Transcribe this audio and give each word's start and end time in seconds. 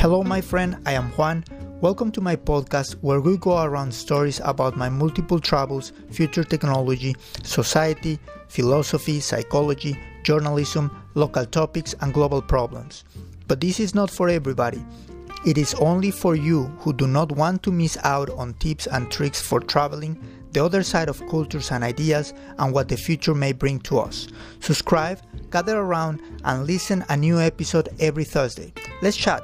Hello, 0.00 0.24
my 0.24 0.40
friend, 0.40 0.78
I 0.86 0.92
am 0.92 1.10
Juan. 1.10 1.44
Welcome 1.82 2.10
to 2.12 2.22
my 2.22 2.34
podcast 2.34 2.94
where 3.02 3.20
we 3.20 3.36
go 3.36 3.62
around 3.62 3.92
stories 3.92 4.40
about 4.42 4.74
my 4.74 4.88
multiple 4.88 5.38
travels, 5.38 5.92
future 6.10 6.42
technology, 6.42 7.14
society, 7.44 8.18
philosophy, 8.48 9.20
psychology, 9.20 9.98
journalism, 10.22 10.90
local 11.12 11.44
topics, 11.44 11.94
and 12.00 12.14
global 12.14 12.40
problems. 12.40 13.04
But 13.46 13.60
this 13.60 13.78
is 13.78 13.94
not 13.94 14.10
for 14.10 14.30
everybody. 14.30 14.82
It 15.44 15.58
is 15.58 15.74
only 15.74 16.10
for 16.10 16.34
you 16.34 16.64
who 16.78 16.94
do 16.94 17.06
not 17.06 17.32
want 17.32 17.62
to 17.64 17.70
miss 17.70 17.98
out 18.02 18.30
on 18.30 18.54
tips 18.54 18.86
and 18.86 19.10
tricks 19.10 19.42
for 19.42 19.60
traveling, 19.60 20.18
the 20.52 20.64
other 20.64 20.82
side 20.82 21.10
of 21.10 21.20
cultures 21.28 21.70
and 21.72 21.84
ideas, 21.84 22.32
and 22.58 22.72
what 22.72 22.88
the 22.88 22.96
future 22.96 23.34
may 23.34 23.52
bring 23.52 23.80
to 23.80 23.98
us. 23.98 24.28
Subscribe, 24.60 25.20
gather 25.50 25.78
around, 25.78 26.22
and 26.44 26.66
listen 26.66 27.04
a 27.10 27.18
new 27.18 27.38
episode 27.38 27.90
every 28.00 28.24
Thursday. 28.24 28.72
Let's 29.02 29.18
chat. 29.18 29.42